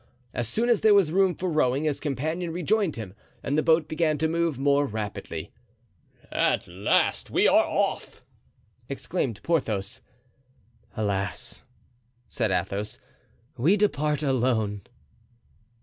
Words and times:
As 0.33 0.47
soon 0.47 0.67
as 0.67 0.81
there 0.81 0.95
was 0.95 1.11
room 1.11 1.35
for 1.35 1.47
rowing, 1.47 1.83
his 1.83 1.99
companion 1.99 2.51
rejoined 2.51 2.95
him 2.95 3.13
and 3.43 3.55
the 3.55 3.61
boat 3.61 3.87
began 3.87 4.17
to 4.17 4.27
move 4.27 4.57
more 4.57 4.83
rapidly. 4.87 5.51
"At 6.31 6.67
last 6.67 7.29
we 7.29 7.47
are 7.47 7.63
off!" 7.67 8.23
exclaimed 8.89 9.41
Porthos. 9.43 10.01
"Alas," 10.97 11.65
said 12.27 12.49
Athos, 12.49 12.97
"we 13.57 13.77
depart 13.77 14.23
alone." 14.23 14.81